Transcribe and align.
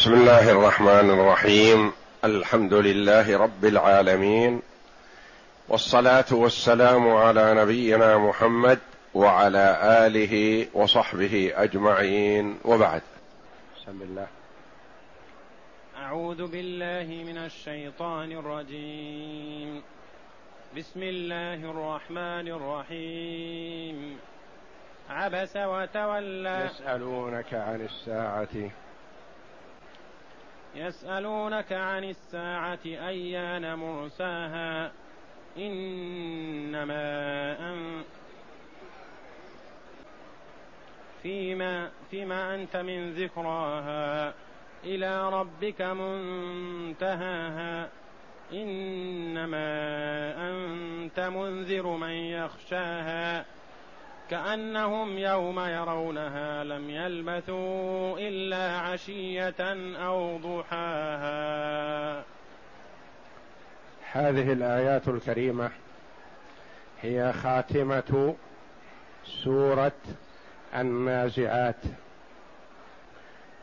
بسم 0.00 0.14
الله 0.14 0.50
الرحمن 0.50 1.10
الرحيم. 1.10 1.92
الحمد 2.24 2.74
لله 2.74 3.38
رب 3.38 3.64
العالمين. 3.64 4.62
والصلاة 5.68 6.24
والسلام 6.32 7.08
على 7.08 7.54
نبينا 7.54 8.18
محمد 8.18 8.78
وعلى 9.14 9.78
آله 10.06 10.66
وصحبه 10.74 11.52
أجمعين. 11.54 12.58
وبعد. 12.64 13.02
بسم 13.76 14.02
الله. 14.02 14.26
أعوذ 15.96 16.46
بالله 16.46 17.32
من 17.32 17.38
الشيطان 17.38 18.32
الرجيم. 18.32 19.82
بسم 20.76 21.02
الله 21.02 21.54
الرحمن 21.54 22.48
الرحيم. 22.48 24.18
عبس 25.10 25.56
وتولى. 25.56 26.68
يسألونك 26.74 27.54
عن 27.54 27.88
الساعة. 27.92 28.70
يسألونك 30.74 31.72
عن 31.72 32.04
الساعة 32.04 32.78
أيان 32.86 33.74
مرساها 33.78 34.92
إنما 35.58 37.02
أن 37.70 38.02
فيما 41.22 41.90
فيما 42.10 42.54
أنت 42.54 42.76
من 42.76 43.12
ذكراها 43.14 44.34
إلى 44.84 45.30
ربك 45.30 45.82
منتهاها 45.82 46.68
إنما 48.52 49.60
أنت 50.50 51.20
منذر 51.20 51.86
من 51.86 52.10
يخشاها 52.10 53.44
كأنهم 54.30 55.18
يوم 55.18 55.60
يرونها 55.60 56.64
لم 56.64 56.90
يلبثوا 56.90 58.18
إلا 58.18 58.78
عشية 58.78 59.54
أو 60.06 60.36
ضحاها. 60.38 62.24
هذه 64.12 64.52
الآيات 64.52 65.08
الكريمة 65.08 65.70
هي 67.02 67.32
خاتمة 67.32 68.34
سورة 69.24 69.92
النازعات. 70.74 71.82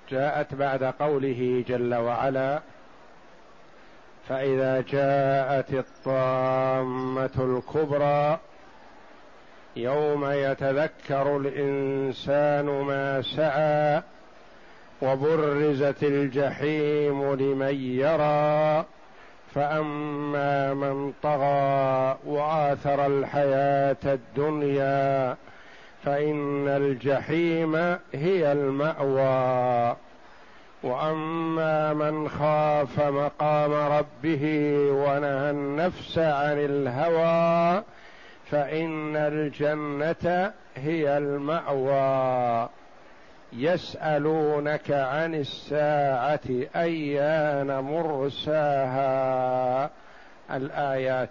جاءت 0.10 0.54
بعد 0.54 0.84
قوله 0.84 1.64
جل 1.68 1.96
وعلا 1.96 2.62
فإذا 4.30 4.82
جاءت 4.82 5.74
الطامة 5.74 7.32
الكبرى 7.38 8.40
يوم 9.78 10.26
يتذكر 10.26 11.38
الإنسان 11.38 12.66
ما 12.66 13.22
سعى 13.22 14.02
وبرزت 15.02 16.04
الجحيم 16.04 17.34
لمن 17.34 17.76
يرى 17.76 18.86
فأما 19.56 20.74
من 20.74 21.14
طغى 21.24 22.18
وآثر 22.26 23.06
الحياة 23.06 23.98
الدنيا 24.06 25.36
فإن 26.04 26.68
الجحيم 26.68 27.76
هي 28.14 28.52
المأوى. 28.52 29.96
وأما 30.84 31.94
من 31.94 32.30
خاف 32.30 33.00
مقام 33.00 33.74
ربه 33.74 34.44
ونهى 34.92 35.50
النفس 35.50 36.18
عن 36.18 36.58
الهوى 36.60 37.84
فإن 38.52 39.16
الجنة 39.16 40.54
هي 40.76 41.18
المأوى. 41.18 42.70
يسألونك 43.54 44.92
عن 44.92 45.36
الساعة 45.36 46.40
أيان 46.76 47.80
مرساها. 47.80 49.10
الآيات. 50.52 51.30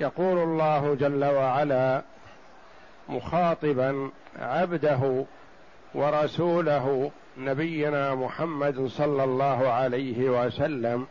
يقول 0.00 0.38
الله 0.38 0.94
جل 0.94 1.24
وعلا 1.24 2.02
مخاطبا 3.08 4.10
عبده 4.38 5.24
ورسوله 5.94 7.10
نبينا 7.38 8.14
محمد 8.14 8.86
صلى 8.86 9.24
الله 9.24 9.68
عليه 9.68 10.30
وسلم 10.30 11.06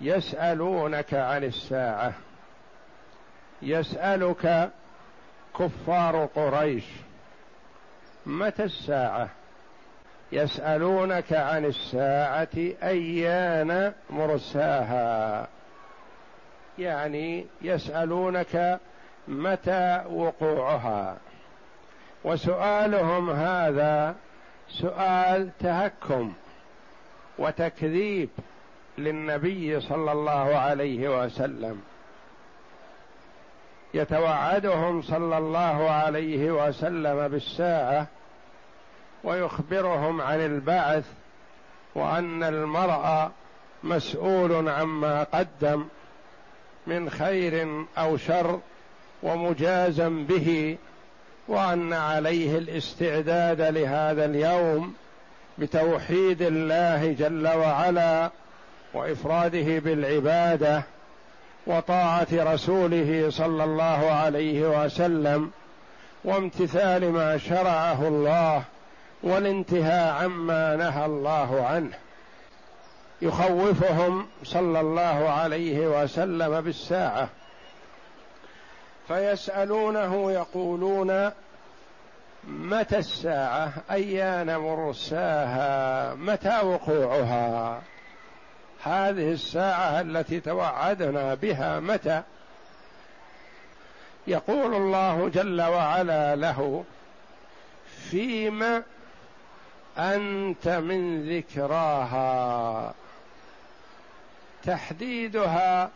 يسألونك 0.00 1.14
عن 1.14 1.44
الساعة. 1.44 2.12
يسألك 3.64 4.70
كفار 5.58 6.28
قريش 6.34 6.84
متى 8.26 8.64
الساعة؟ 8.64 9.28
يسألونك 10.32 11.32
عن 11.32 11.64
الساعة 11.64 12.56
أيان 12.82 13.92
مرساها. 14.10 15.48
يعني 16.78 17.46
يسألونك 17.62 18.80
متى 19.28 20.04
وقوعها. 20.10 21.16
وسؤالهم 22.24 23.30
هذا 23.30 24.14
سؤال 24.68 25.50
تهكم 25.60 26.32
وتكذيب 27.38 28.28
للنبي 28.98 29.80
صلى 29.80 30.12
الله 30.12 30.56
عليه 30.56 31.24
وسلم. 31.24 31.82
يتوعدهم 33.94 35.02
صلى 35.02 35.38
الله 35.38 35.90
عليه 35.90 36.50
وسلم 36.50 37.28
بالساعة 37.28 38.06
ويخبرهم 39.24 40.20
عن 40.20 40.40
البعث 40.40 41.04
وأن 41.94 42.42
المرء 42.42 43.30
مسؤول 43.84 44.68
عما 44.68 45.22
قدم 45.22 45.84
من 46.86 47.10
خير 47.10 47.84
أو 47.98 48.16
شر 48.16 48.60
ومجازا 49.22 50.08
به 50.08 50.76
وأن 51.48 51.92
عليه 51.92 52.58
الاستعداد 52.58 53.60
لهذا 53.60 54.24
اليوم 54.24 54.94
بتوحيد 55.58 56.42
الله 56.42 57.12
جل 57.12 57.48
وعلا 57.48 58.30
وإفراده 58.94 59.78
بالعبادة 59.78 60.82
وطاعة 61.66 62.26
رسوله 62.32 63.26
صلى 63.30 63.64
الله 63.64 64.10
عليه 64.10 64.84
وسلم 64.84 65.50
وامتثال 66.24 67.12
ما 67.12 67.38
شرعه 67.38 68.08
الله 68.08 68.62
والانتهاء 69.22 70.24
عما 70.24 70.76
نهى 70.76 71.06
الله 71.06 71.66
عنه. 71.66 71.90
يخوفهم 73.22 74.26
صلى 74.44 74.80
الله 74.80 75.28
عليه 75.30 76.02
وسلم 76.02 76.60
بالساعة. 76.60 77.28
فيسألونه 79.08 80.32
يقولون 80.32 81.30
متى 82.48 82.98
الساعة؟ 82.98 83.72
أيان 83.90 84.56
مرساها؟ 84.56 86.14
متى 86.14 86.60
وقوعها؟ 86.60 87.82
هذه 88.84 89.32
الساعة 89.32 90.00
التي 90.00 90.40
توعدنا 90.40 91.34
بها 91.34 91.80
متى؟ 91.80 92.22
يقول 94.26 94.74
الله 94.74 95.28
جل 95.28 95.62
وعلا 95.62 96.36
له 96.36 96.84
فيما 98.10 98.82
أنت 99.98 100.68
من 100.68 101.28
ذكراها. 101.36 102.94
تحديدها 104.64 105.90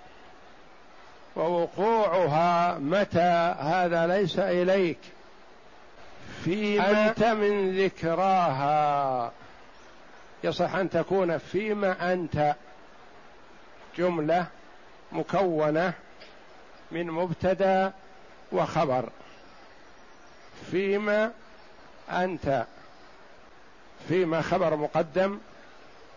ووقوعها 1.36 2.78
متى؟ 2.78 3.54
هذا 3.60 4.06
ليس 4.06 4.38
إليك. 4.38 4.98
فيما 6.44 7.08
أنت 7.08 7.24
من 7.24 7.78
ذكراها. 7.84 9.32
يصح 10.44 10.74
أن 10.74 10.90
تكون 10.90 11.38
فيما 11.38 12.12
أنت. 12.12 12.54
جملة 13.98 14.46
مكونة 15.12 15.92
من 16.90 17.06
مبتدا 17.06 17.92
وخبر. 18.52 19.08
فيما 20.70 21.32
أنت 22.10 22.66
فيما 24.08 24.42
خبر 24.42 24.76
مقدم 24.76 25.38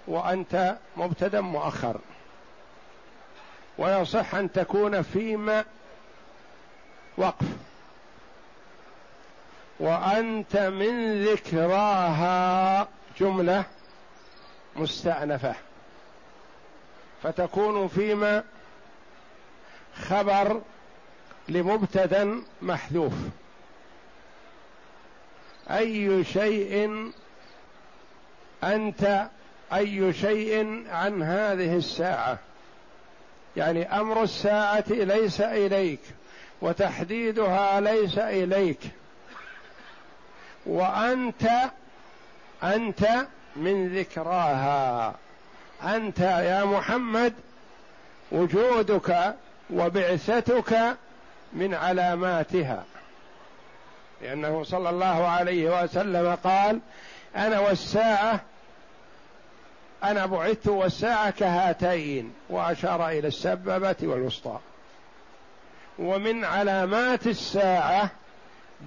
وأنت 0.08 0.78
مبتدا 0.98 1.42
مؤخر. 1.42 2.00
ويصح 3.78 4.36
أن 4.36 4.52
تكون 4.52 5.02
فيما 5.02 5.66
وقف. 7.18 7.46
وأنت 9.80 10.58
من 10.58 11.26
ذكراها 11.26 12.88
جملة 13.20 13.64
مستأنفة. 14.76 15.56
فتكون 17.24 17.88
فيما 17.88 18.44
خبر 19.96 20.62
لمبتدا 21.50 22.42
محذوف. 22.62 23.14
أي 25.70 26.24
شيء 26.24 27.12
أنت 28.64 29.30
أي 29.74 30.14
شيء 30.14 30.84
عن 30.90 31.24
هذه 31.24 31.76
الساعة. 31.76 32.40
يعني 33.58 34.00
أمر 34.00 34.24
الساعة 34.24 34.84
ليس 34.90 35.42
إليك 35.42 36.00
وتحديدها 36.62 37.80
ليس 37.80 38.18
إليك. 38.18 38.80
وأنت 40.66 41.50
أنت 42.64 43.08
من 43.56 43.98
ذكراها. 43.98 45.16
أنت 45.84 46.20
يا 46.20 46.66
محمد 46.66 47.34
وجودك 48.32 49.36
وبعثتك 49.70 50.98
من 51.54 51.74
علاماتها. 51.74 52.84
لأنه 54.22 54.64
صلى 54.64 54.90
الله 54.90 55.28
عليه 55.28 55.84
وسلم 55.84 56.36
قال 56.44 56.80
أنا 57.36 57.60
والساعة 57.60 58.40
أنا 60.04 60.26
بعثت 60.26 60.68
والساعة 60.68 61.30
كهاتين 61.30 62.34
وأشار 62.50 63.10
إلى 63.10 63.28
السبابه 63.28 63.96
والوسطى. 64.02 64.60
ومن 66.00 66.46
علامات 66.46 67.28
الساعة 67.28 68.10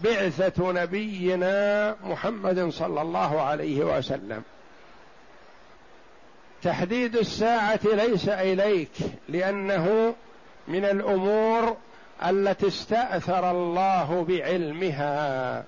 بعثة 0.05 0.73
نبينا 0.73 1.97
محمد 2.05 2.71
صلى 2.71 3.03
الله 3.03 3.43
عليه 3.43 3.85
وسلم. 3.85 4.43
تحديد 6.65 7.17
الساعة 7.17 7.81
ليس 7.85 8.29
إليك 8.29 8.91
لأنه 9.29 10.15
من 10.69 10.85
الأمور 10.85 11.77
التي 12.27 12.69
استأثر 12.69 13.51
الله 13.51 14.27
بعلمها. 14.29 15.65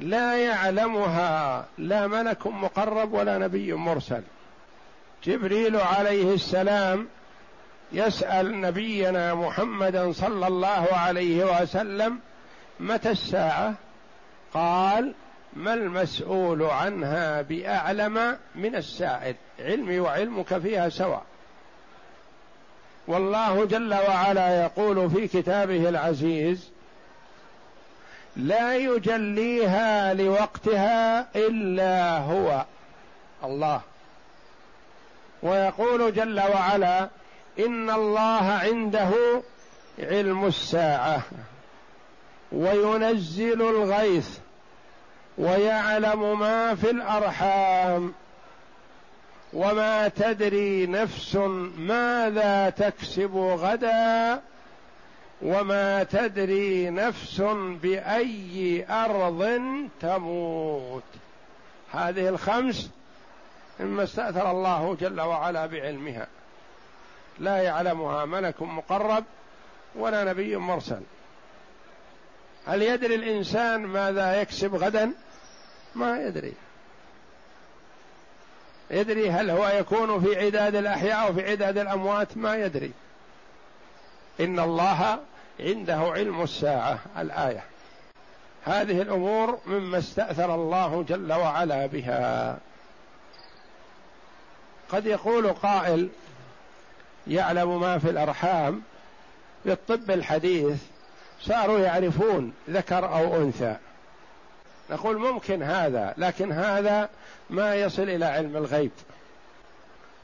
لا 0.00 0.36
يعلمها 0.36 1.64
لا 1.78 2.06
ملك 2.06 2.46
مقرب 2.46 3.12
ولا 3.12 3.38
نبي 3.38 3.72
مرسل. 3.72 4.22
جبريل 5.24 5.76
عليه 5.76 6.34
السلام 6.34 7.08
يسأل 7.92 8.60
نبينا 8.60 9.34
محمدا 9.34 10.12
صلى 10.12 10.46
الله 10.46 10.88
عليه 10.92 11.60
وسلم 11.62 12.18
متى 12.80 13.10
الساعة؟ 13.10 13.74
قال 14.54 15.14
ما 15.56 15.74
المسؤول 15.74 16.62
عنها 16.62 17.42
بأعلم 17.42 18.38
من 18.54 18.76
السائل 18.76 19.34
علمي 19.58 20.00
وعلمك 20.00 20.58
فيها 20.58 20.88
سواء. 20.88 21.22
والله 23.06 23.64
جل 23.64 23.94
وعلا 23.94 24.62
يقول 24.62 25.10
في 25.10 25.28
كتابه 25.28 25.88
العزيز 25.88 26.70
لا 28.36 28.76
يجليها 28.76 30.14
لوقتها 30.14 31.26
إلا 31.36 32.18
هو 32.18 32.64
الله. 33.44 33.80
ويقول 35.42 36.14
جل 36.14 36.40
وعلا 36.40 37.08
إن 37.58 37.90
الله 37.90 38.44
عنده 38.52 39.10
علم 39.98 40.46
الساعة 40.46 41.22
وينزل 42.52 43.62
الغيث 43.62 44.38
ويعلم 45.38 46.38
ما 46.38 46.74
في 46.74 46.90
الأرحام 46.90 48.12
وما 49.52 50.08
تدري 50.08 50.86
نفس 50.86 51.34
ماذا 51.78 52.70
تكسب 52.70 53.36
غدا 53.36 54.40
وما 55.42 56.02
تدري 56.02 56.90
نفس 56.90 57.40
بأي 57.82 58.86
أرض 58.90 59.60
تموت. 60.00 61.02
هذه 61.92 62.28
الخمس 62.28 62.90
مما 63.80 64.02
استأثر 64.02 64.50
الله 64.50 64.96
جل 65.00 65.20
وعلا 65.20 65.66
بعلمها. 65.66 66.26
لا 67.38 67.56
يعلمها 67.56 68.24
ملك 68.24 68.62
مقرب 68.62 69.24
ولا 69.94 70.24
نبي 70.24 70.56
مرسل. 70.56 71.00
هل 72.66 72.82
يدري 72.82 73.14
الإنسان 73.14 73.80
ماذا 73.80 74.40
يكسب 74.40 74.74
غدا؟ 74.74 75.12
ما 75.94 76.20
يدري. 76.20 76.52
يدري 78.90 79.30
هل 79.30 79.50
هو 79.50 79.68
يكون 79.68 80.20
في 80.20 80.44
عداد 80.44 80.74
الأحياء 80.74 81.26
أو 81.26 81.34
في 81.34 81.50
عداد 81.50 81.78
الأموات؟ 81.78 82.36
ما 82.36 82.56
يدري. 82.56 82.92
إن 84.40 84.58
الله 84.58 85.18
عنده 85.60 85.96
علم 85.96 86.42
الساعة 86.42 86.98
الآية. 87.18 87.64
هذه 88.64 89.02
الأمور 89.02 89.58
مما 89.66 89.98
استأثر 89.98 90.54
الله 90.54 91.04
جل 91.08 91.32
وعلا 91.32 91.86
بها. 91.86 92.58
قد 94.88 95.06
يقول 95.06 95.52
قائل 95.52 96.08
يعلم 97.26 97.80
ما 97.80 97.98
في 97.98 98.10
الأرحام 98.10 98.82
بالطب 99.64 100.10
الحديث 100.10 100.82
صاروا 101.42 101.78
يعرفون 101.78 102.52
ذكر 102.70 103.04
أو 103.04 103.36
أنثى. 103.36 103.76
نقول 104.90 105.18
ممكن 105.18 105.62
هذا 105.62 106.14
لكن 106.16 106.52
هذا 106.52 107.08
ما 107.50 107.74
يصل 107.74 108.02
إلى 108.02 108.24
علم 108.24 108.56
الغيب. 108.56 108.90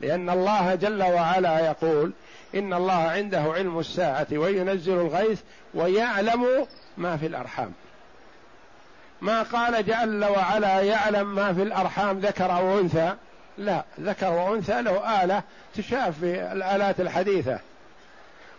لأن 0.01 0.31
الله 0.31 0.75
جل 0.75 1.03
وعلا 1.03 1.67
يقول 1.67 2.13
إن 2.55 2.73
الله 2.73 3.09
عنده 3.09 3.41
علم 3.41 3.79
الساعة 3.79 4.27
وينزل 4.33 4.93
الغيث 4.93 5.41
ويعلم 5.75 6.67
ما 6.97 7.17
في 7.17 7.27
الأرحام. 7.27 7.73
ما 9.21 9.43
قال 9.43 9.87
جل 9.87 10.25
وعلا 10.25 10.81
يعلم 10.81 11.35
ما 11.35 11.53
في 11.53 11.63
الأرحام 11.63 12.19
ذكر 12.19 12.53
أو 12.53 12.79
أنثى؟ 12.79 13.15
لا 13.59 13.85
ذكر 14.01 14.33
وانثى 14.33 14.83
له 14.83 15.25
آلة 15.25 15.43
تشاف 15.75 16.19
في 16.19 16.53
الآلات 16.53 17.01
الحديثة. 17.01 17.59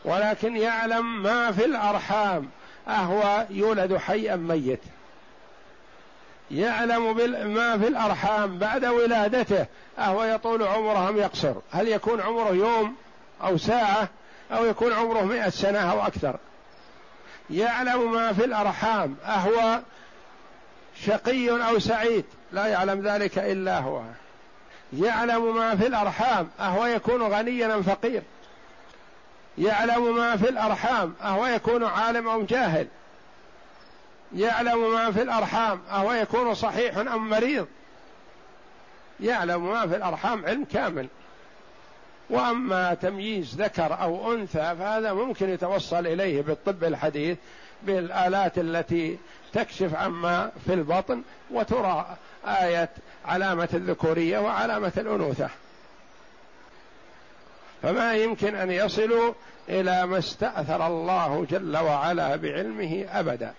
ولكن 0.05 0.57
يعلم 0.57 1.23
ما 1.23 1.51
في 1.51 1.65
الأرحام 1.65 2.49
أهو 2.87 3.45
يولد 3.49 3.97
حيا 3.97 4.35
ميت. 4.35 4.79
يعلم 6.51 7.17
ما 7.53 7.77
في 7.77 7.87
الأرحام 7.87 8.57
بعد 8.59 8.85
ولادته 8.85 9.65
أهو 9.99 10.23
يطول 10.23 10.63
عمره 10.63 11.09
أم 11.09 11.17
يقصر. 11.17 11.53
هل 11.71 11.87
يكون 11.87 12.21
عمره 12.21 12.49
يوم 12.49 12.95
أو 13.43 13.57
ساعة 13.57 14.09
أو 14.51 14.65
يكون 14.65 14.93
عمره 14.93 15.21
مئة 15.21 15.49
سنة 15.49 15.91
أو 15.91 16.07
أكثر؟ 16.07 16.37
يعلم 17.49 18.11
ما 18.11 18.33
في 18.33 18.45
الأرحام 18.45 19.15
أهو 19.25 19.79
شقي 21.05 21.49
أو 21.49 21.79
سعيد. 21.79 22.25
لا 22.51 22.67
يعلم 22.67 23.07
ذلك 23.07 23.37
إلا 23.37 23.79
هو. 23.79 24.01
يعلم 24.93 25.55
ما 25.55 25.75
في 25.75 25.87
الأرحام 25.87 26.49
أهو 26.59 26.85
يكون 26.85 27.23
غنيا 27.23 27.75
أم 27.75 27.81
فقير 27.81 28.23
يعلم 29.59 30.15
ما 30.15 30.37
في 30.37 30.49
الأرحام 30.49 31.13
أهو 31.21 31.45
يكون 31.45 31.83
عالم 31.83 32.27
أو 32.27 32.43
جاهل. 32.43 32.87
يعلم 34.35 34.93
ما 34.93 35.11
في 35.11 35.21
الأرحام 35.21 35.81
أهو 35.91 36.11
يكون 36.11 36.53
صحيح 36.53 36.97
أم 36.97 37.29
مريض. 37.29 37.67
يعلم 39.19 39.69
ما 39.71 39.87
في 39.87 39.95
الأرحام 39.95 40.45
علم 40.45 40.65
كامل. 40.65 41.07
وأما 42.29 42.93
تمييز 42.93 43.61
ذكر 43.61 44.01
أو 44.01 44.33
أنثى 44.33 44.75
فهذا 44.79 45.13
ممكن 45.13 45.49
يتوصل 45.49 46.07
إليه 46.07 46.41
بالطب 46.41 46.83
الحديث 46.83 47.37
بالآلات 47.83 48.57
التي 48.57 49.17
تكشف 49.53 49.95
عما 49.95 50.51
في 50.65 50.73
البطن 50.73 51.21
وترى 51.51 52.17
آية 52.45 52.89
علامة 53.25 53.69
الذكورية 53.73 54.39
وعلامة 54.39 54.91
الأنوثة. 54.97 55.49
فما 57.81 58.13
يمكن 58.13 58.55
أن 58.55 58.71
يصلوا 58.71 59.33
إلى 59.69 60.05
ما 60.05 60.17
استأثر 60.17 60.87
الله 60.87 61.45
جل 61.49 61.77
وعلا 61.77 62.35
بعلمه 62.35 63.05
أبدا. 63.11 63.53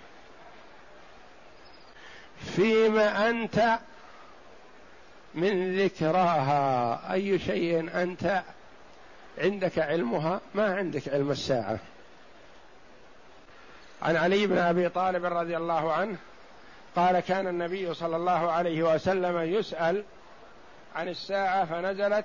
فيما 2.56 3.30
أنت 3.30 3.78
من 5.34 5.78
ذكراها 5.78 7.12
أي 7.12 7.38
شيء 7.38 8.02
أنت 8.02 8.42
عندك 9.38 9.78
علمها؟ 9.78 10.40
ما 10.54 10.76
عندك 10.76 11.08
علم 11.08 11.30
الساعة. 11.30 11.78
عن 14.02 14.16
علي 14.16 14.46
بن 14.46 14.58
أبي 14.58 14.88
طالب 14.88 15.24
رضي 15.24 15.56
الله 15.56 15.92
عنه 15.92 16.16
قال 16.96 17.20
كان 17.20 17.46
النبي 17.46 17.94
صلى 17.94 18.16
الله 18.16 18.52
عليه 18.52 18.94
وسلم 18.94 19.38
يسأل 19.38 20.04
عن 20.96 21.08
الساعة 21.08 21.64
فنزلت 21.64 22.24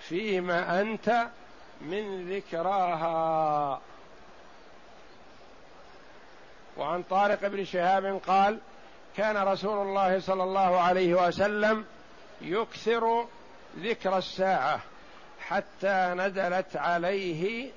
فيما 0.00 0.80
أنت 0.80 1.26
من 1.80 2.30
ذكراها. 2.30 3.80
وعن 6.76 7.02
طارق 7.02 7.46
بن 7.46 7.64
شهاب 7.64 8.20
قال 8.26 8.58
كان 9.16 9.36
رسول 9.36 9.86
الله 9.86 10.20
صلى 10.20 10.42
الله 10.42 10.80
عليه 10.80 11.14
وسلم 11.26 11.84
يكثر 12.40 13.26
ذكر 13.78 14.18
الساعة 14.18 14.80
حتى 15.40 16.14
نزلت 16.16 16.76
عليه 16.76 17.70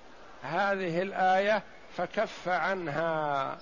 هذه 0.44 1.02
الآية 1.02 1.64
فكف 1.98 2.48
عنها. 2.50 3.58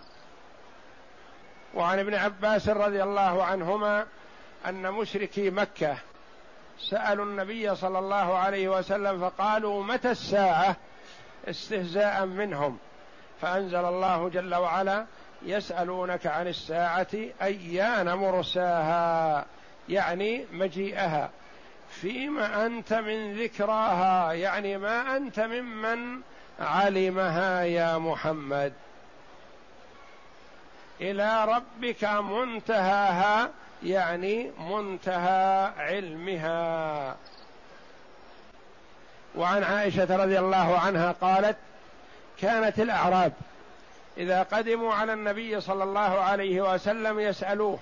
وعن 1.74 2.00
ابن 2.00 2.16
عباس 2.16 2.70
رضي 2.70 3.04
الله 3.04 3.44
عنهما 3.44 4.06
أن 4.66 4.92
مشركي 4.92 5.50
مكة 5.50 5.98
سألوا 6.90 7.26
النبي 7.26 7.76
صلى 7.76 8.00
الله 8.00 8.38
عليه 8.38 8.70
وسلم 8.70 9.30
فقالوا 9.30 9.84
متى 9.84 10.12
الساعة؟ 10.12 10.76
استهزاء 11.48 12.26
منهم. 12.26 12.78
فأنزل 13.42 13.86
الله 13.86 14.30
جل 14.30 14.56
وعلا 14.56 15.06
يسألونك 15.42 16.28
عن 16.28 16.48
الساعة 16.48 17.08
أيان 17.42 18.14
مرساها؟ 18.14 19.46
يعني 19.90 20.46
مجيئها. 20.52 21.30
فيما 21.90 22.66
أنت 22.66 22.94
من 22.94 23.44
ذكراها؟ 23.44 24.34
يعني 24.34 24.78
ما 24.78 25.18
أنت 25.18 25.40
ممن 25.40 26.22
علمها 26.60 27.64
يا 27.64 27.98
محمد؟ 27.98 28.74
إلى 31.02 31.46
ربك 31.46 32.04
منتهاها 32.04 33.50
يعني 33.84 34.52
منتهى 34.70 35.72
علمها. 35.78 37.16
وعن 39.36 39.64
عائشة 39.64 40.16
رضي 40.24 40.40
الله 40.40 40.80
عنها 40.80 41.12
قالت 41.12 41.58
كانت 42.42 42.80
الأعراب 42.80 43.34
إذا 44.18 44.44
قدموا 44.44 44.94
على 44.94 45.14
النبي 45.14 45.62
صلى 45.62 45.84
الله 45.84 46.20
عليه 46.20 46.74
وسلم 46.74 47.20
يسألوه 47.20 47.80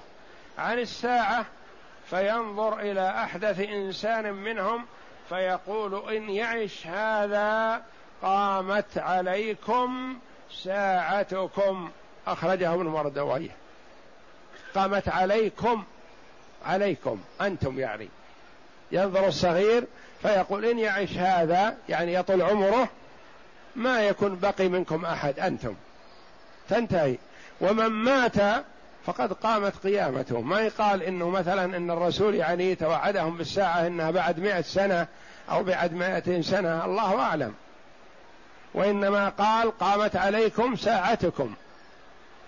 عن 0.57 0.79
الساعة 0.79 1.45
فينظر 2.09 2.79
إلى 2.79 3.09
أحدث 3.09 3.59
إنسان 3.59 4.33
منهم 4.33 4.85
فيقول 5.29 6.15
إن 6.15 6.29
يعش 6.29 6.87
هذا 6.87 7.81
قامت 8.21 8.97
عليكم 8.97 10.17
ساعتكم. 10.51 11.91
أخرجه 12.27 12.73
ابن 12.73 12.85
مردويه. 12.85 13.58
قامت 14.75 15.09
عليكم 15.09 15.83
عليكم 16.65 17.19
أنتم 17.41 17.79
يعني 17.79 18.07
ينظر 18.91 19.27
الصغير 19.27 19.83
فيقول 20.21 20.65
إن 20.65 20.79
يعش 20.79 21.13
هذا 21.13 21.77
يعني 21.89 22.13
يطول 22.13 22.41
عمره 22.41 22.89
ما 23.75 24.01
يكون 24.01 24.39
بقي 24.39 24.67
منكم 24.67 25.05
أحد 25.05 25.39
أنتم. 25.39 25.75
تنتهي. 26.69 27.17
ومن 27.61 27.87
مات 27.87 28.65
فقد 29.05 29.33
قامت 29.33 29.73
قيامته. 29.83 30.41
ما 30.41 30.61
يقال 30.61 31.03
إنه 31.03 31.29
مثلا 31.29 31.77
إن 31.77 31.91
الرسول 31.91 32.35
يعني 32.35 32.75
توعدهم 32.75 33.37
بالساعة 33.37 33.87
إنها 33.87 34.11
بعد 34.11 34.39
مئة 34.39 34.61
سنة 34.61 35.07
أو 35.49 35.63
بعد 35.63 35.93
مئة 35.93 36.41
سنة 36.41 36.85
الله 36.85 37.19
أعلم. 37.19 37.53
وإنما 38.73 39.29
قال 39.29 39.77
قامت 39.77 40.15
عليكم 40.15 40.75
ساعتكم. 40.75 41.53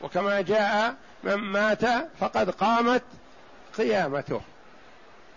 وكما 0.01 0.42
جاء 0.42 0.96
من 1.24 1.36
مات 1.36 1.82
فقد 2.20 2.50
قامت 2.50 3.04
قيامته. 3.78 4.42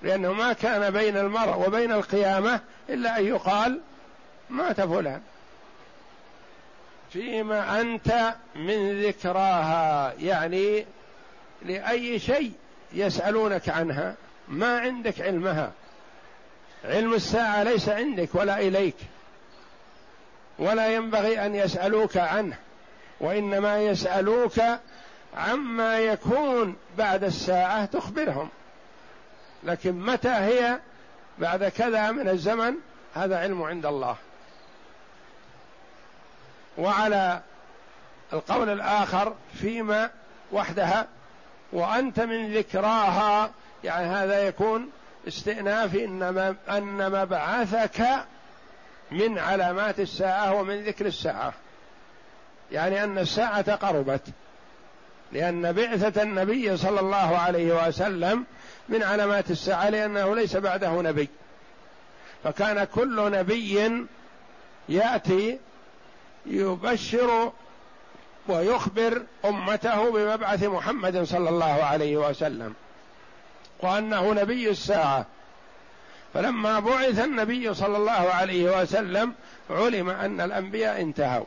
لأنه 0.02 0.32
ما 0.32 0.52
كان 0.52 0.90
بين 0.90 1.16
المرء 1.16 1.66
وبين 1.66 1.92
القيامة 1.92 2.60
إلا 2.88 3.18
أن 3.18 3.26
يقال 3.26 3.80
مات 4.50 4.80
فلان. 4.80 5.20
فيما 7.12 7.80
أنت 7.80 8.34
من 8.54 9.02
ذكراها 9.02 10.12
يعني 10.20 10.86
لأي 11.62 12.18
شيء 12.18 12.52
يسألونك 12.92 13.68
عنها 13.68 14.14
ما 14.48 14.78
عندك 14.78 15.20
علمها. 15.20 15.72
علم 16.84 17.14
الساعة 17.14 17.62
ليس 17.62 17.88
عندك 17.88 18.34
ولا 18.34 18.58
إليك. 18.58 18.96
ولا 20.58 20.94
ينبغي 20.94 21.46
أن 21.46 21.54
يسألوك 21.54 22.16
عنه 22.16 22.56
وإنما 23.20 23.78
يسألوك 23.82 24.60
عما 25.36 25.98
يكون 25.98 26.76
بعد 26.98 27.24
الساعة 27.24 27.84
تخبرهم. 27.84 28.48
لكن 29.64 29.92
متى 29.92 30.28
هي؟ 30.28 30.78
بعد 31.38 31.64
كذا 31.64 32.10
من 32.10 32.28
الزمن؟ 32.28 32.74
هذا 33.14 33.38
علم 33.38 33.62
عند 33.62 33.86
الله. 33.86 34.16
وعلى 36.78 37.40
القول 38.32 38.68
الآخر 38.68 39.34
فيما 39.54 40.10
وحدها 40.52 41.06
وأنت 41.72 42.20
من 42.20 42.54
ذكراها. 42.54 43.50
يعني 43.84 44.06
هذا 44.06 44.46
يكون 44.48 44.90
استئناف 45.28 45.94
إنما 45.94 46.54
أن 46.68 47.10
مبعثك 47.10 48.06
من 49.10 49.38
علامات 49.38 50.00
الساعة 50.00 50.54
ومن 50.54 50.84
ذكر 50.84 51.06
الساعة. 51.06 51.52
يعني 52.72 53.04
أن 53.04 53.18
الساعة 53.18 53.74
قربت. 53.74 54.22
لأن 55.34 55.72
بعثة 55.72 56.22
النبي 56.22 56.76
صلى 56.76 57.00
الله 57.00 57.38
عليه 57.38 57.86
وسلم 57.86 58.44
من 58.88 59.02
علامات 59.02 59.50
الساعة 59.50 59.90
لأنه 59.90 60.34
ليس 60.34 60.56
بعده 60.56 61.02
نبي. 61.02 61.28
فكان 62.44 62.84
كل 62.84 63.30
نبي 63.32 64.06
يأتي 64.88 65.58
يبشر 66.46 67.52
ويخبر 68.48 69.22
أمته 69.44 70.10
بمبعث 70.10 70.64
محمد 70.64 71.22
صلى 71.22 71.48
الله 71.48 71.84
عليه 71.84 72.16
وسلم 72.16 72.74
وأنه 73.80 74.32
نبي 74.32 74.70
الساعة. 74.70 75.26
فلما 76.34 76.80
بعث 76.80 77.24
النبي 77.24 77.74
صلى 77.74 77.96
الله 77.96 78.12
عليه 78.12 78.82
وسلم 78.82 79.34
علم 79.70 80.10
أن 80.10 80.40
الأنبياء 80.40 81.00
انتهوا 81.00 81.44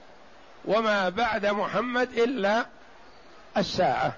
وما 0.65 1.10
بعد 1.10 1.46
محمد 1.46 2.17
إلا 2.17 2.65
الساعة. 3.60 4.14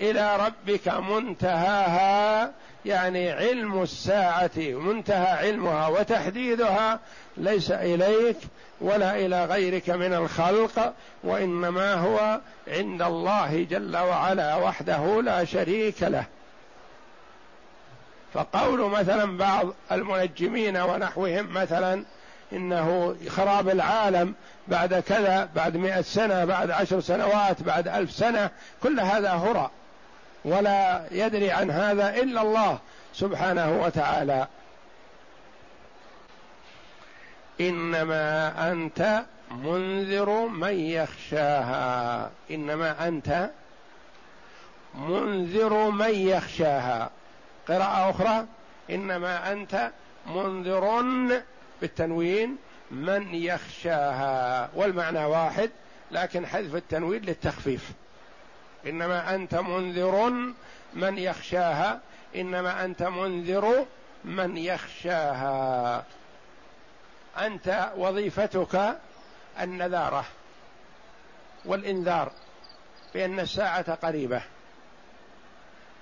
إلى 0.00 0.36
ربك 0.36 0.88
منتهاها 0.88 2.52
يعني 2.86 3.30
علم 3.30 3.82
الساعة 3.82 4.50
منتهى 4.56 5.46
علمها 5.46 5.88
وتحديدها. 5.88 7.00
ليس 7.36 7.70
إليك 7.70 8.36
ولا 8.80 9.16
إلى 9.16 9.44
غيرك 9.44 9.90
من 9.90 10.14
الخلق 10.14 10.94
وإنما 11.24 11.94
هو 11.94 12.40
عند 12.68 13.02
الله 13.02 13.66
جل 13.70 13.96
وعلا 13.96 14.56
وحده 14.56 15.22
لا 15.22 15.44
شريك 15.44 16.02
له. 16.02 16.24
فقول 18.34 18.90
مثلا 18.90 19.36
بعض 19.36 19.66
المنجمين 19.92 20.76
ونحوهم 20.76 21.52
مثلا 21.52 22.04
إنه 22.56 23.16
خراب 23.28 23.68
العالم 23.68 24.34
بعد 24.68 24.94
كذا 24.94 25.48
بعد 25.54 25.76
مئة 25.76 26.02
سنة 26.02 26.44
بعد 26.44 26.70
عشر 26.70 27.00
سنوات 27.00 27.62
بعد 27.62 27.88
ألف 27.88 28.12
سنة 28.12 28.50
كل 28.82 29.00
هذا 29.00 29.30
هرى. 29.30 29.70
ولا 30.44 31.04
يدري 31.10 31.50
عن 31.50 31.70
هذا 31.70 32.16
إلا 32.16 32.42
الله 32.42 32.78
سبحانه 33.14 33.82
وتعالى. 33.82 34.46
إنما 37.60 38.52
أنت 38.72 39.22
منذر 39.50 40.30
من 40.46 40.80
يخشاها. 40.80 42.30
إنما 42.50 43.08
أنت 43.08 43.50
منذر 44.94 45.90
من 45.90 46.14
يخشاها. 46.14 47.10
قراءة 47.68 48.10
أخرى. 48.10 48.46
إنما 48.90 49.52
أنت 49.52 49.90
منذر 50.26 51.00
بالتنوين 51.80 52.56
من 52.90 53.34
يخشاها 53.34 54.70
والمعنى 54.74 55.24
واحد 55.24 55.70
لكن 56.10 56.46
حذف 56.46 56.74
التنوين 56.74 57.22
للتخفيف. 57.22 57.90
إنما 58.86 59.34
أنت 59.34 59.54
منذر 59.54 60.30
من 60.94 61.18
يخشاها 61.18 62.00
إنما 62.36 62.84
أنت 62.84 63.02
منذر 63.02 63.86
من 64.24 64.56
يخشاها. 64.56 66.04
أنت 67.38 67.92
وظيفتك 67.96 68.98
النذارة 69.60 70.24
والإنذار 71.64 72.32
بأن 73.14 73.40
الساعة 73.40 73.94
قريبة. 73.94 74.42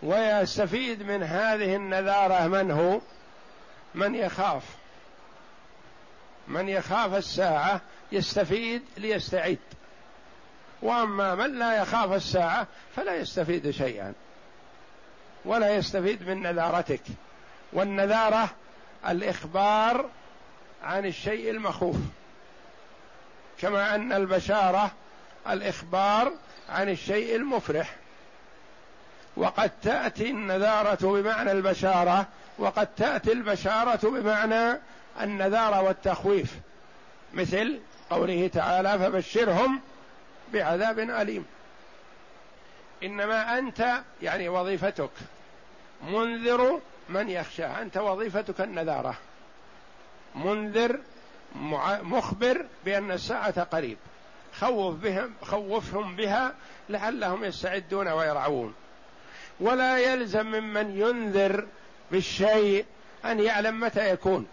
ويستفيد 0.03 1.03
من 1.03 1.23
هذه 1.23 1.77
النذارة 1.77 2.47
من 2.47 2.71
هو؟ 2.71 3.01
من 3.95 4.15
يخاف. 4.15 4.63
من 6.49 6.69
يخاف 6.69 7.15
الساعة 7.15 7.81
يستفيد 8.13 8.83
ليستعد. 8.97 9.59
وأما 10.83 11.35
من 11.35 11.59
لا 11.59 11.83
يخاف 11.83 12.13
الساعة 12.13 12.67
فلا 12.97 13.15
يستفيد 13.17 13.71
شيئا 13.71 14.13
ولا 15.45 15.77
يستفيد 15.77 16.29
من 16.29 16.43
نذارتك. 16.43 17.03
والنذارة 17.73 18.51
الإخبار 19.09 20.11
عن 20.83 21.07
الشيء 21.07 21.51
المخوف 21.51 21.97
كما 23.61 23.95
أن 23.95 24.13
البشارة 24.13 24.91
الإخبار 25.49 26.33
عن 26.69 26.89
الشيء 26.89 27.37
المفرح. 27.37 27.97
وقد 29.37 29.71
تأتي 29.83 30.31
النذارة 30.31 31.13
بمعنى 31.21 31.53
البشارة 31.53 32.27
وقد 32.59 32.87
تأتي 32.87 33.33
البشارة 33.33 34.11
بمعنى 34.11 34.79
النذار 35.21 35.85
والتخويف. 35.85 36.55
مثل 37.35 37.81
قوله 38.11 38.49
تعالى 38.49 38.99
فبشرهم 38.99 39.81
بعذاب 40.53 40.99
أليم. 40.99 41.47
إنما 43.03 43.59
أنت 43.59 44.01
يعني 44.23 44.49
وظيفتك 44.49 45.11
منذر 46.09 46.81
من 47.09 47.29
يخشاه 47.29 47.83
أنت 47.83 47.97
وظيفتك 47.97 48.61
النذارة. 48.61 49.15
منذر 50.35 51.01
مخبر 52.03 52.67
بأن 52.85 53.11
الساعة 53.11 53.63
قريب. 53.63 53.97
خوف 54.59 54.95
بهم 54.95 55.35
خوفهم 55.43 56.17
بها 56.17 56.55
لعلهم 56.89 57.45
يستعدون 57.45 58.09
ويرعون. 58.09 58.75
ولا 59.61 59.99
يلزم 59.99 60.47
ممن 60.47 60.99
ينذر 60.99 61.67
بالشيء 62.11 62.85
أن 63.25 63.41
يعلم 63.41 63.81
متى 63.81 64.11
يكون. 64.11 64.47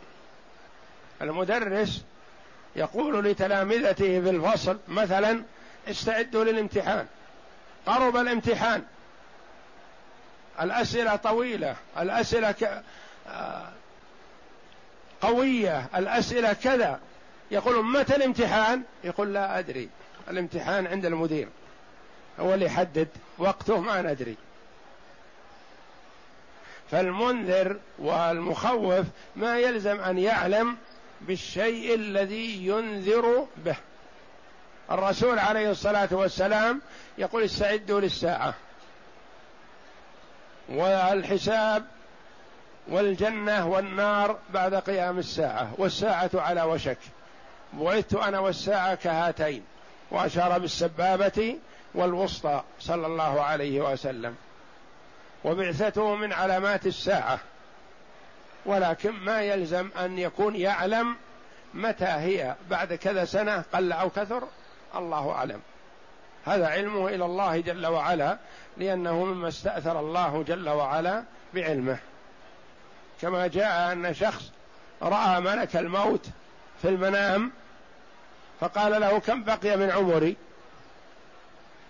المدرس 1.21 2.01
يقول 2.75 3.25
لتلامذته 3.25 4.21
في 4.21 4.29
الفصل 4.29 4.79
مثلا 4.87 5.43
استعدوا 5.87 6.43
للامتحان. 6.43 7.07
قرب 7.85 8.17
الامتحان. 8.17 8.83
الأسئلة 10.61 11.15
طويلة 11.15 11.75
الأسئلة 11.99 12.51
ك... 12.51 12.83
آه، 13.27 13.69
قوية 15.21 15.85
الأسئلة 15.95 16.53
كذا. 16.53 16.99
يقول 17.51 17.85
متى 17.85 18.15
الامتحان؟ 18.15 18.83
يقول 19.03 19.33
لا 19.33 19.59
أدري. 19.59 19.89
الامتحان 20.29 20.87
عند 20.87 21.05
المدير. 21.05 21.47
هو 22.39 22.53
اللي 22.53 22.65
يحدد 22.65 23.07
وقته 23.37 23.79
ما 23.79 24.01
ندري. 24.01 24.35
فالمنذر 26.91 27.77
والمخوف 27.99 29.05
ما 29.35 29.57
يلزم 29.57 29.99
أن 29.99 30.17
يعلم 30.17 30.77
بالشيء 31.27 31.95
الذي 31.95 32.67
ينذر 32.67 33.47
به. 33.57 33.75
الرسول 34.91 35.39
عليه 35.39 35.71
الصلاة 35.71 36.09
والسلام 36.11 36.81
يقول 37.17 37.43
استعدوا 37.43 37.99
للساعة. 37.99 38.53
والحساب 40.69 41.85
والجنة 42.87 43.67
والنار 43.67 44.39
بعد 44.49 44.75
قيام 44.75 45.19
الساعة. 45.19 45.73
والساعة 45.77 46.29
على 46.33 46.61
وشك. 46.61 46.97
بعثت 47.73 48.13
أنا 48.13 48.39
والساعة 48.39 48.95
كهاتين. 48.95 49.63
وأشار 50.11 50.59
بالسبابة 50.59 51.57
والوسطى 51.95 52.63
صلى 52.79 53.07
الله 53.07 53.41
عليه 53.41 53.91
وسلم. 53.91 54.35
وبعثته 55.43 56.15
من 56.15 56.33
علامات 56.33 56.85
الساعة. 56.85 57.39
ولكن 58.65 59.11
ما 59.11 59.41
يلزم 59.41 59.89
أن 59.99 60.19
يكون 60.19 60.55
يعلم 60.55 61.15
متى 61.73 62.05
هي. 62.05 62.55
بعد 62.69 62.93
كذا 62.93 63.25
سنة 63.25 63.63
قل 63.73 63.91
أو 63.91 64.09
كثر 64.09 64.43
الله 64.95 65.31
أعلم. 65.31 65.61
هذا 66.45 66.67
علمه 66.67 67.07
إلى 67.07 67.25
الله 67.25 67.59
جل 67.59 67.85
وعلا 67.85 68.37
لأنه 68.77 69.25
مما 69.25 69.47
استأثر 69.47 69.99
الله 69.99 70.43
جل 70.47 70.69
وعلا 70.69 71.23
بعلمه. 71.53 71.97
كما 73.21 73.47
جاء 73.47 73.91
أن 73.91 74.13
شخص 74.13 74.51
رأى 75.01 75.41
ملك 75.41 75.75
الموت 75.75 76.25
في 76.81 76.89
المنام 76.89 77.51
فقال 78.59 79.01
له 79.01 79.19
كم 79.19 79.43
بقي 79.43 79.77
من 79.77 79.91
عمري؟ 79.91 80.37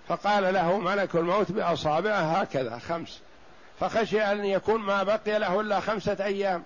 فقال 0.08 0.54
له 0.54 0.78
ملك 0.78 1.16
الموت 1.16 1.52
بأصابعه 1.52 2.22
هكذا 2.22 2.80
خمس. 2.80 3.22
فخشي 3.82 4.22
أن 4.22 4.46
يكون 4.46 4.82
ما 4.82 5.04
بقي 5.04 5.40
له 5.40 5.62
إلا 5.62 5.80
خمسة 5.80 6.18
أيام. 6.20 6.64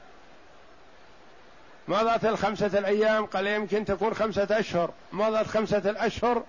مضت 1.87 2.25
الخمسة 2.25 2.65
الأيام 2.65 3.25
قال 3.25 3.47
يمكن 3.47 3.85
تكون 3.85 4.13
خمسة 4.13 4.47
أشهر. 4.51 4.91
مضت 5.11 5.47
خمسة 5.47 5.77
الأشهر 5.77 6.43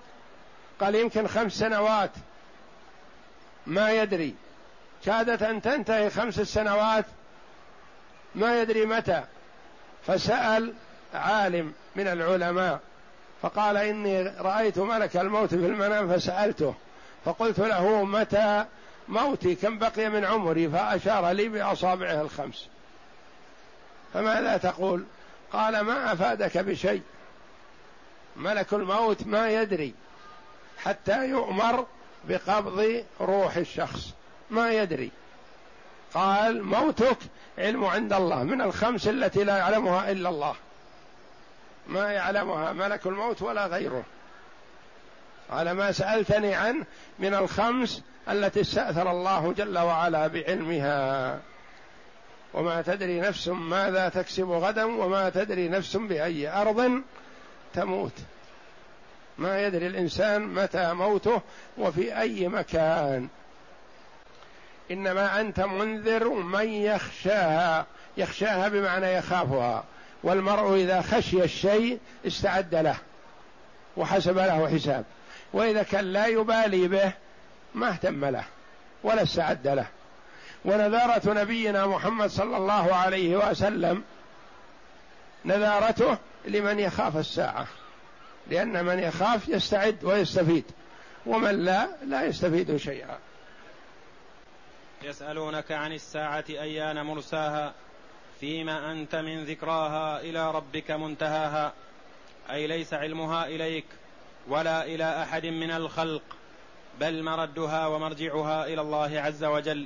قال 0.79 0.95
يمكن 0.95 1.27
خمس 1.27 1.53
سنوات. 1.53 2.11
ما 3.67 3.91
يدري. 3.91 4.35
كادت 5.05 5.43
أن 5.43 5.61
تنتهي 5.61 6.09
خمس 6.09 6.39
سنوات 6.39 7.05
ما 8.35 8.61
يدري 8.61 8.85
متى. 8.85 9.23
فسأل 10.07 10.73
عالم 11.13 11.73
من 11.95 12.07
العلماء 12.07 12.79
فقال 13.41 13.77
إني 13.77 14.23
رأيت 14.23 14.79
ملك 14.79 15.17
الموت 15.17 15.49
في 15.49 15.65
المنام 15.65 16.13
فسألته. 16.13 16.75
فقلت 17.25 17.59
له 17.59 18.03
متى؟ 18.03 18.65
موتي 19.07 19.55
كم 19.55 19.77
بقي 19.77 20.09
من 20.09 20.25
عمري 20.25 20.69
فأشار 20.69 21.31
لي 21.31 21.49
بأصابعه 21.49 22.21
الخمس. 22.21 22.67
فماذا 24.13 24.57
تقول؟ 24.57 25.05
قال 25.53 25.79
ما 25.79 26.13
أفادك 26.13 26.57
بشيء. 26.57 27.01
ملك 28.35 28.73
الموت 28.73 29.27
ما 29.27 29.49
يدري. 29.49 29.93
حتى 30.77 31.29
يؤمر 31.29 31.85
بقبض 32.29 33.03
روح 33.21 33.55
الشخص. 33.55 34.13
ما 34.49 34.71
يدري. 34.71 35.11
قال 36.13 36.63
موتك 36.63 37.17
علم 37.57 37.85
عند 37.85 38.13
الله 38.13 38.43
من 38.43 38.61
الخمس 38.61 39.07
التي 39.07 39.43
لا 39.43 39.57
يعلمها 39.57 40.11
إلا 40.11 40.29
الله. 40.29 40.55
ما 41.87 42.11
يعلمها 42.11 42.73
ملك 42.73 43.07
الموت 43.07 43.41
ولا 43.41 43.67
غيره. 43.67 44.03
على 45.49 45.73
ما 45.73 45.91
سألتني 45.91 46.55
عنه 46.55 46.85
من 47.19 47.33
الخمس 47.33 48.03
التي 48.29 48.61
استأثر 48.61 49.11
الله 49.11 49.53
جل 49.57 49.77
وعلا 49.77 50.27
بعلمها. 50.27 51.39
وما 52.53 52.81
تدري 52.81 53.19
نفس 53.19 53.47
ماذا 53.47 54.09
تكسب 54.09 54.49
غدا 54.49 54.85
وما 54.85 55.29
تدري 55.29 55.69
نفس 55.69 55.97
بأي 55.97 56.49
أرض 56.49 57.01
تموت. 57.73 58.13
ما 59.37 59.61
يدري 59.61 59.87
الإنسان 59.87 60.41
متى 60.41 60.93
موته 60.93 61.41
وفي 61.77 62.19
أي 62.19 62.47
مكان. 62.47 63.27
إنما 64.91 65.41
أنت 65.41 65.59
منذر 65.59 66.29
من 66.29 66.69
يخشاها. 66.69 67.85
يخشاها 68.17 68.67
بمعنى 68.67 69.13
يخافها. 69.13 69.83
والمرء 70.23 70.75
إذا 70.75 71.01
خشي 71.01 71.43
الشيء 71.43 71.99
استعد 72.27 72.75
له 72.75 72.95
وحسب 73.97 74.37
له 74.37 74.69
حساب. 74.69 75.05
وإذا 75.53 75.83
كان 75.83 76.05
لا 76.05 76.25
يبالي 76.25 76.87
به 76.87 77.11
ما 77.77 77.89
اهتم 77.89 78.25
له 78.25 78.43
ولا 79.03 79.23
استعد 79.23 79.67
له. 79.67 79.87
ونذارة 80.65 81.33
نبينا 81.33 81.87
محمد 81.87 82.29
صلى 82.29 82.57
الله 82.57 82.95
عليه 82.95 83.49
وسلم 83.49 84.03
نذارته 85.45 86.17
لمن 86.45 86.79
يخاف 86.79 87.17
الساعة 87.17 87.67
لأن 88.47 88.85
من 88.85 88.99
يخاف 88.99 89.49
يستعد 89.49 90.03
ويستفيد 90.03 90.63
ومن 91.25 91.65
لا 91.65 91.87
لا 92.05 92.25
يستفيد 92.25 92.77
شيئا. 92.77 93.17
يسألونك 95.03 95.71
عن 95.71 95.93
الساعة 95.93 96.45
أيان 96.49 97.05
مرساها 97.05 97.73
فيما 98.39 98.91
أنت 98.91 99.15
من 99.15 99.43
ذكراها 99.43 100.21
إلى 100.21 100.51
ربك 100.51 100.91
منتهاها 100.91 101.73
أي 102.51 102.67
ليس 102.67 102.93
علمها 102.93 103.45
إليك 103.45 103.85
ولا 104.47 104.85
إلى 104.85 105.23
أحد 105.23 105.45
من 105.45 105.71
الخلق. 105.71 106.36
بل 106.99 107.23
مردها 107.23 107.87
ومرجعها 107.87 108.65
إلى 108.65 108.81
الله 108.81 109.21
عز 109.21 109.43
وجل 109.43 109.85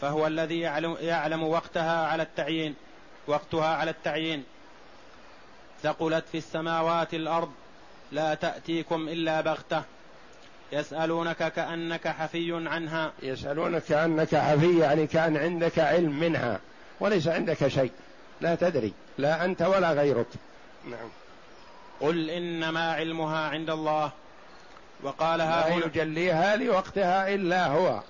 فهو 0.00 0.26
الذي 0.26 0.60
يعلم, 0.60 0.96
يعلم 1.00 1.42
وقتها 1.42 2.06
على 2.06 2.22
التعيين 2.22 2.74
وقتها 3.26 3.74
على 3.74 3.90
التعيين. 3.90 4.44
ثقلت 5.82 6.24
في 6.32 6.38
السماوات 6.38 7.14
الأرض 7.14 7.52
لا 8.12 8.34
تأتيكم 8.34 9.08
إلا 9.08 9.40
بغتة. 9.40 9.82
يسألونك 10.72 11.52
كأنك 11.52 12.08
حفي 12.08 12.68
عنها. 12.68 13.12
يسألونك 13.22 13.82
كأنك 13.82 14.36
حفي 14.36 14.78
يعني 14.78 15.06
كأن 15.06 15.36
عندك 15.36 15.78
علم 15.78 16.18
منها 16.18 16.60
وليس 17.00 17.28
عندك 17.28 17.68
شيء. 17.68 17.92
لا 18.40 18.54
تدري 18.54 18.92
لا 19.18 19.44
أنت 19.44 19.62
ولا 19.62 19.92
غيرك. 19.92 20.26
نعم. 20.84 21.08
قل 22.00 22.30
إنما 22.30 22.92
علمها 22.92 23.48
عند 23.48 23.70
الله. 23.70 24.12
وقالها 25.02 25.68
لا 25.68 25.86
يجليها 25.86 26.56
لوقتها 26.56 27.34
إلا 27.34 27.66
هو 27.66 28.00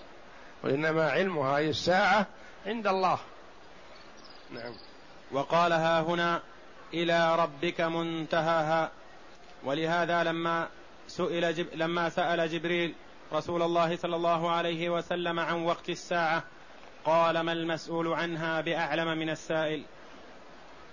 وإنما 0.63 1.11
علمها 1.11 1.57
أي 1.57 1.71
الساعة 1.71 2.27
عند 2.67 2.87
الله. 2.87 3.19
نعم. 4.55 4.73
وقالها 5.33 6.01
هنا 6.01 6.43
إلى 6.95 7.37
ربك 7.37 7.81
منتهاها. 7.81 8.91
ولهذا 9.65 10.25
لما 10.25 10.69
سئل 11.09 11.55
جب 11.55 11.67
لما 11.75 12.09
سأل 12.09 12.51
جبريل 12.51 12.95
رسول 13.33 13.63
الله 13.63 13.97
صلى 13.97 14.17
الله 14.17 14.51
عليه 14.51 14.91
وسلم 14.91 15.41
عن 15.41 15.63
وقت 15.65 15.89
الساعة 15.89 16.43
قال 17.05 17.41
ما 17.41 17.53
المسؤول 17.53 18.09
عنها 18.09 18.61
بأعلم 18.61 19.19
من 19.19 19.31
السائل؟ 19.31 19.83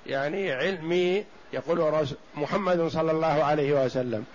يعني 0.05 0.51
علمي 0.51 1.25
يقول 1.53 2.07
محمد 2.35 2.87
صلى 2.87 3.11
الله 3.11 3.43
عليه 3.43 3.85
وسلم. 3.85 4.25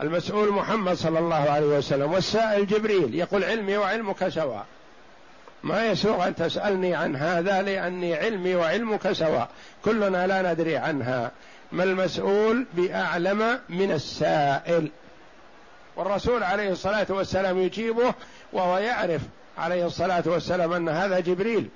المسؤول 0.00 0.52
محمد 0.52 0.94
صلى 0.94 1.18
الله 1.18 1.50
عليه 1.50 1.66
وسلم 1.66 2.12
والسائل 2.12 2.66
جبريل 2.66 3.14
يقول 3.14 3.44
علمي 3.44 3.76
وعلمك 3.76 4.28
سواء. 4.28 4.66
ما 5.62 5.86
يسوغ 5.86 6.26
أن 6.26 6.34
تسألني 6.34 6.94
عن 6.94 7.16
هذا 7.16 7.62
لأني 7.62 8.14
علمي 8.14 8.54
وعلمك 8.54 9.12
سواء. 9.12 9.48
كلنا 9.84 10.26
لا 10.26 10.52
ندري 10.52 10.76
عنها. 10.76 11.30
ما 11.72 11.84
المسؤول 11.84 12.66
بأعلم 12.72 13.60
من 13.68 13.92
السائل. 13.92 14.90
والرسول 15.96 16.42
عليه 16.42 16.70
الصلاة 16.70 17.06
والسلام 17.08 17.58
يجيبه 17.58 18.14
وهو 18.52 18.78
يعرف 18.78 19.20
عليه 19.58 19.86
الصلاة 19.86 20.24
والسلام 20.26 20.72
أن 20.72 20.88
هذا 20.88 21.20
جبريل. 21.20 21.68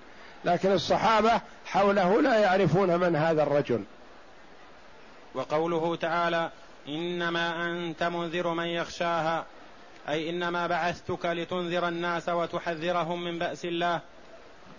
لكن 0.45 0.73
الصحابة 0.73 1.41
حوله 1.67 2.23
لا 2.23 2.39
يعرفون 2.39 3.01
من 3.01 3.17
هذا 3.17 3.43
الرجل. 3.43 3.85
وقوله 5.35 5.97
تعالى 5.97 6.51
إنما 6.89 7.67
أنت 7.67 8.03
منذر 8.03 8.49
من 8.49 8.67
يخشاها. 8.67 9.47
أي 10.09 10.31
إنما 10.31 10.67
بعثتك 10.67 11.27
لتنذر 11.27 11.89
الناس 11.89 12.29
وتحذرهم 12.29 13.25
من 13.25 13.39
بأس 13.39 13.65
الله 13.65 14.01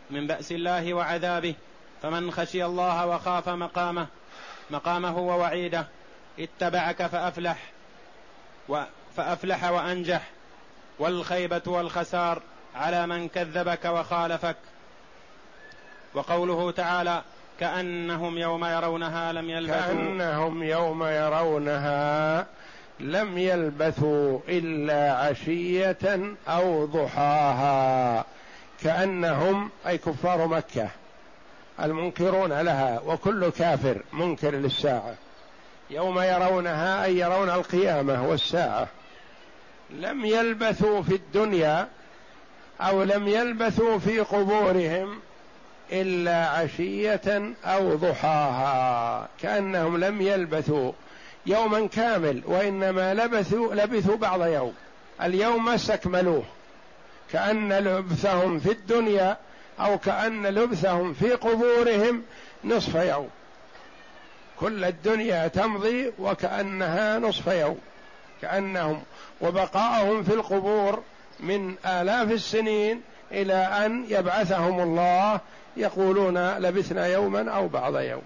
من 0.09 0.27
بأس 0.27 0.51
الله 0.51 0.93
وعذابه. 0.93 1.55
فمن 2.01 2.31
خشي 2.31 2.65
الله 2.65 3.07
وخاف 3.07 3.49
مقامه 3.49 4.07
مقامه 4.69 5.17
ووعيده 5.17 5.87
اتبعك 6.39 7.05
فأفلح 7.05 7.71
فأفلح 9.15 9.63
وأنجح. 9.63 10.29
والخيبة 10.99 11.61
والخسار 11.65 12.41
على 12.75 13.07
من 13.07 13.27
كذبك 13.27 13.85
وخالفك. 13.85 14.57
وقوله 16.13 16.71
تعالى 16.71 17.23
كأنهم 17.59 18.37
يوم 18.37 18.65
يرونها 18.65 19.31
لم 19.31 19.49
يلبثوا. 19.49 19.75
كأنهم 19.75 20.63
يوم 20.63 21.03
يرونها 21.03 22.45
لم 22.99 23.37
يلبثوا 23.37 24.39
إلا 24.49 25.13
عشية 25.13 26.35
أو 26.47 26.85
ضحاها. 26.85 28.25
كأنهم 28.83 29.69
أي 29.87 29.97
كفار 29.97 30.47
مكة 30.47 30.89
المنكرون 31.83 32.61
لها 32.61 32.99
وكل 33.05 33.49
كافر 33.49 34.01
منكر 34.13 34.51
للساعة. 34.51 35.15
يوم 35.89 36.19
يرونها 36.19 37.03
أي 37.03 37.17
يرون 37.17 37.49
القيامة 37.49 38.27
والساعة. 38.27 38.87
لم 39.89 40.25
يلبثوا 40.25 41.01
في 41.01 41.15
الدنيا 41.15 41.87
أو 42.81 43.03
لم 43.03 43.27
يلبثوا 43.27 43.97
في 43.97 44.19
قبورهم 44.19 45.19
إلا 45.91 46.47
عشية 46.47 47.54
أو 47.65 47.95
ضحاها 47.95 49.28
كأنهم 49.41 49.97
لم 49.97 50.21
يلبثوا 50.21 50.91
يوما 51.45 51.88
كامل 51.88 52.41
وإنما 52.45 53.13
لبثوا 53.13 53.75
لبثوا 53.75 54.15
بعض 54.15 54.45
يوم. 54.45 54.73
اليوم 55.21 55.65
ما 55.65 55.75
استكملوه. 55.75 56.43
كأن 57.32 57.73
لبثهم 57.73 58.60
في 58.60 58.71
الدنيا 58.71 59.38
أو 59.80 59.97
كأن 59.97 60.47
لبثهم 60.47 61.13
في 61.13 61.32
قبورهم 61.32 62.23
نصف 62.63 62.95
يوم. 62.95 63.30
كل 64.60 64.84
الدنيا 64.84 65.47
تمضي 65.47 66.12
وكأنها 66.19 67.19
نصف 67.19 67.47
يوم. 67.47 67.80
كأنهم 68.41 69.04
وبقاءهم 69.41 70.23
في 70.23 70.34
القبور 70.34 71.04
من 71.39 71.75
آلاف 71.86 72.32
السنين 72.32 73.02
إلى 73.32 73.54
أن 73.54 74.06
يبعثهم 74.10 74.80
الله 74.80 75.39
يقولون 75.77 76.58
لبثنا 76.58 77.08
يوما 77.08 77.51
أو 77.51 77.67
بعض 77.67 77.97
يوم. 77.97 78.21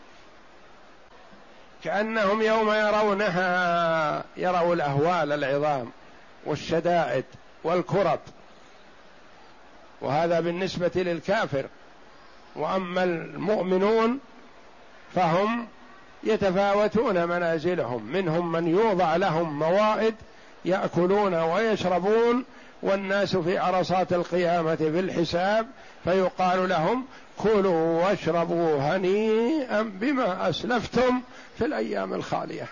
كأنهم 1.83 2.41
يوم 2.41 2.71
يرونها 2.73 4.23
يروا 4.37 4.75
الأهوال 4.75 5.31
العظام 5.31 5.91
والشدائد 6.45 7.25
والكرب. 7.63 8.19
وهذا 10.01 10.39
بالنسبة 10.39 10.91
للكافر. 10.95 11.65
وأما 12.55 13.03
المؤمنون 13.03 14.19
فهم 15.15 15.67
يتفاوتون 16.23 17.25
منازلهم. 17.25 18.03
منهم 18.03 18.51
من 18.51 18.67
يوضع 18.67 19.15
لهم 19.15 19.59
موائد 19.59 20.15
يأكلون 20.65 21.33
ويشربون 21.33 22.45
والناس 22.83 23.35
في 23.35 23.57
عرصات 23.57 24.13
القيامة 24.13 24.75
في 24.75 24.99
الحساب 24.99 25.67
فيقال 26.03 26.69
لهم 26.69 27.05
كلوا 27.37 28.03
واشربوا 28.03 28.77
هنيئا 28.77 29.81
بما 29.81 30.49
أسلفتم 30.49 31.21
في 31.57 31.65
الأيام 31.65 32.13
الخالية. 32.13 32.67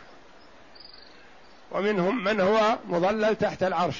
ومنهم 1.72 2.24
من 2.24 2.40
هو 2.40 2.78
مظلل 2.90 3.36
تحت 3.36 3.64
العرش. 3.64 3.98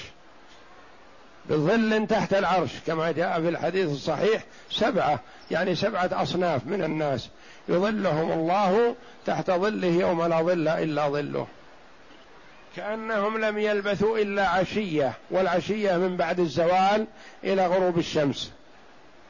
بظل 1.50 2.06
تحت 2.06 2.34
العرش 2.34 2.70
كما 2.86 3.12
جاء 3.12 3.40
في 3.40 3.48
الحديث 3.48 3.90
الصحيح 3.90 4.44
سبعة 4.70 5.20
يعني 5.50 5.74
سبعة 5.74 6.10
أصناف 6.12 6.66
من 6.66 6.84
الناس. 6.84 7.28
يظلهم 7.68 8.32
الله 8.32 8.94
تحت 9.26 9.50
ظله 9.50 9.88
يوم 9.88 10.26
لا 10.26 10.42
ظل 10.42 10.68
إلا 10.68 11.08
ظله. 11.08 11.46
كأنهم 12.76 13.38
لم 13.38 13.58
يلبثوا 13.58 14.18
إلا 14.18 14.48
عشية 14.48 15.12
والعشية 15.30 15.96
من 15.96 16.16
بعد 16.16 16.40
الزوال 16.40 17.06
إلى 17.44 17.66
غروب 17.66 17.98
الشمس. 17.98 18.52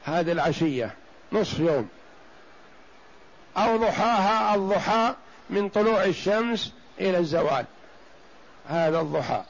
هذه 0.05 0.31
العشية 0.31 0.95
نصف 1.31 1.59
يوم. 1.59 1.87
أو 3.57 3.77
ضحاها 3.77 4.55
الضحى 4.55 5.13
من 5.49 5.69
طلوع 5.69 6.03
الشمس 6.03 6.73
إلى 6.99 7.17
الزوال. 7.17 7.65
هذا 8.69 8.99
الضحى. 8.99 9.43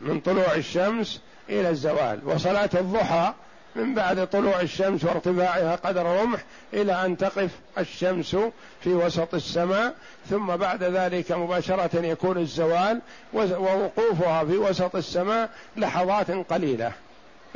من 0.00 0.20
طلوع 0.20 0.54
الشمس 0.54 1.20
إلى 1.48 1.70
الزوال. 1.70 2.20
وصلاة 2.24 2.70
الضحى 2.74 3.34
من 3.76 3.94
بعد 3.94 4.26
طلوع 4.26 4.60
الشمس 4.60 5.04
وارتفاعها 5.04 5.76
قدر 5.76 6.06
رمح 6.06 6.40
إلى 6.74 7.04
أن 7.04 7.16
تقف 7.16 7.50
الشمس 7.78 8.36
في 8.80 8.94
وسط 8.94 9.34
السماء 9.34 9.94
ثم 10.30 10.56
بعد 10.56 10.84
ذلك 10.84 11.32
مباشرة 11.32 12.06
يكون 12.06 12.38
الزوال 12.38 13.00
ووقوفها 13.32 14.44
في 14.44 14.56
وسط 14.56 14.96
السماء 14.96 15.50
لحظات 15.76 16.30
قليلة 16.30 16.92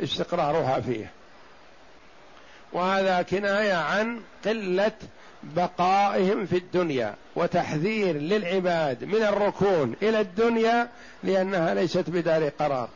استقرارها 0.03 0.79
فيه. 0.79 1.11
وهذا 2.73 3.21
كناية 3.21 3.73
عن 3.73 4.21
قلة 4.45 4.91
بقائهم 5.43 6.45
في 6.45 6.57
الدنيا 6.57 7.15
وتحذير 7.35 8.15
للعباد 8.15 9.03
من 9.03 9.23
الركون 9.23 9.95
إلى 10.01 10.21
الدنيا 10.21 10.87
لأنها 11.23 11.73
ليست 11.73 12.09
بدار 12.09 12.49
قرار. 12.49 12.89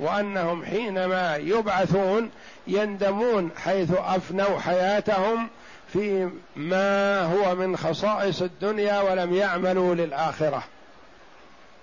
وأنهم 0.00 0.64
حينما 0.64 1.36
يبعثون 1.36 2.30
يندمون 2.66 3.50
حيث 3.56 3.90
أفنوا 3.96 4.58
حياتهم 4.58 5.48
في 5.92 6.30
ما 6.56 7.22
هو 7.22 7.54
من 7.54 7.76
خصائص 7.76 8.42
الدنيا 8.42 9.00
ولم 9.00 9.34
يعملوا 9.34 9.94
للآخرة. 9.94 10.62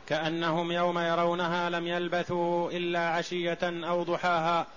كأنهم 0.07 0.71
يوم 0.71 0.99
يرونها 0.99 1.69
لم 1.69 1.87
يلبثوا 1.87 2.71
إلا 2.71 3.09
عشية 3.09 3.59
أو 3.63 4.03
ضحاها 4.03 4.67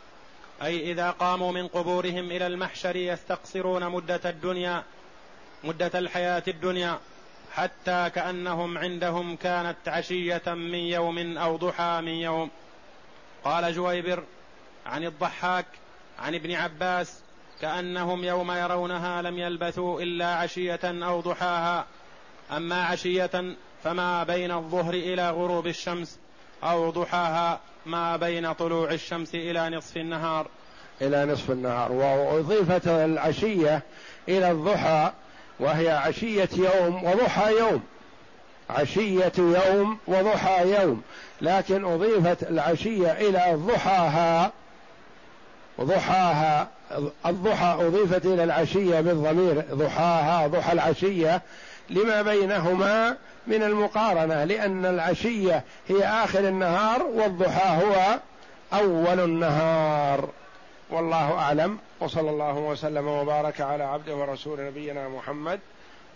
أي 0.62 0.92
إذا 0.92 1.11
قاموا 1.11 1.53
من 1.53 1.68
قبورهم 1.68 2.31
إلى 2.31 2.46
المحشر 2.46 2.96
يستقصرون 2.96 3.88
مدة 3.88 4.20
الدنيا 4.24 4.83
مدة 5.64 5.98
الحياة 5.98 6.42
الدنيا 6.48 6.98
حتى 7.53 8.11
كأنهم 8.14 8.79
عندهم 8.79 9.37
كانت 9.37 9.77
عشية 9.87 10.42
من 10.46 10.74
يوم 10.74 11.38
أو 11.38 11.57
ضحى 11.57 12.01
من 12.03 12.09
يوم. 12.09 12.51
قال 13.44 13.74
جويبر 13.74 14.22
عن 14.87 15.05
الضحاك 15.05 15.66
عن 16.18 16.35
ابن 16.35 16.53
عباس 16.53 17.20
كأنهم 17.61 18.24
يوم 18.24 18.53
يرونها 18.53 19.22
لم 19.22 19.38
يلبثوا 19.38 20.01
إلا 20.01 20.35
عشية 20.35 20.81
أو 20.85 21.20
ضحاها. 21.20 21.87
أما 22.53 22.85
عشية 22.85 23.57
فما 23.85 24.24
بين 24.24 24.51
الظهر 24.51 24.94
إلى 24.94 25.31
غروب 25.31 25.66
الشمس 25.66 26.18
أو 26.64 26.90
ضحاها 26.90 27.61
ما 27.87 28.16
بين 28.16 28.53
طلوع 28.53 28.90
الشمس 28.90 29.35
إلى 29.35 29.70
نصف 29.70 29.96
النهار. 29.96 30.48
إلى 31.03 31.24
نصف 31.24 31.51
النهار. 31.51 31.92
وأضيفت 31.92 32.88
العشية 32.88 33.83
إلى 34.29 34.51
الضحى 34.51 35.12
وهي 35.61 35.90
عشية 35.90 36.48
يوم 36.57 37.05
وضحى 37.05 37.53
يوم. 37.59 37.83
عشية 38.70 39.33
يوم 39.38 39.98
وضحى 40.07 40.72
يوم. 40.72 41.02
لكن 41.40 41.85
أضيفت 41.85 42.42
العشية 42.42 43.12
إلى 43.12 43.54
ضحاها. 43.54 44.52
ضحاها 45.81 46.68
الضحى 47.26 47.76
أضيفت 47.81 48.26
إلى 48.26 48.44
العشية 48.44 49.00
بالضمير 49.00 49.64
ضحاها 49.72 50.46
ضحى 50.46 50.72
العشية. 50.72 51.42
لما 51.90 52.22
بينهما 52.22 53.16
من 53.46 53.62
المقارنة 53.62 54.44
لأن 54.44 54.87
العشية 54.87 55.64
هي 55.88 56.04
آخر 56.04 56.40
النهار 56.40 57.02
والضحى 57.02 57.85
هو 57.85 58.18
أول 58.81 59.20
النهار. 59.20 60.28
والله 60.90 61.33
أعلم. 61.33 61.78
وصلى 62.00 62.31
الله 62.31 62.54
وسلم 62.54 63.09
وبارك 63.09 63.61
على 63.61 63.85
عبده 63.85 64.16
ورسول 64.16 64.61
نبينا 64.61 65.09
محمد 65.09 65.61